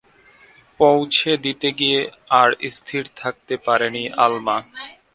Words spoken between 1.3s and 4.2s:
দিতে গিয়ে আর স্থির থাকতে পারেনি